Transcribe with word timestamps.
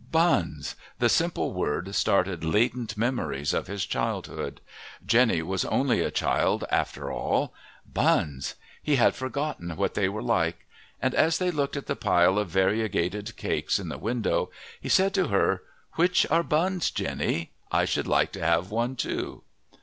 Buns! 0.11 0.75
The 0.97 1.09
simple 1.09 1.53
word 1.53 1.93
started 1.93 2.43
latent 2.43 2.97
memories 2.97 3.53
of 3.53 3.67
his 3.67 3.85
childhood. 3.85 4.59
Jenny 5.05 5.43
was 5.43 5.63
only 5.65 5.99
a 6.01 6.09
child 6.09 6.63
after 6.71 7.11
all. 7.11 7.53
Buns! 7.85 8.55
He 8.81 8.95
had 8.95 9.13
forgotten 9.13 9.75
what 9.77 9.93
they 9.93 10.09
were 10.09 10.23
like. 10.23 10.65
And 10.99 11.13
as 11.13 11.37
they 11.37 11.51
looked 11.51 11.77
at 11.77 11.85
the 11.85 11.95
piles 11.95 12.39
of 12.39 12.49
variegated 12.49 13.37
cakes 13.37 13.77
in 13.77 13.89
the 13.89 13.99
window, 13.99 14.49
he 14.81 14.89
said 14.89 15.13
to 15.13 15.27
her, 15.27 15.61
"Which 15.97 16.25
are 16.31 16.41
buns, 16.41 16.89
Jenny? 16.89 17.51
I 17.71 17.85
should 17.85 18.07
like 18.07 18.31
to 18.31 18.43
have 18.43 18.71
one, 18.71 18.95
too." 18.95 19.43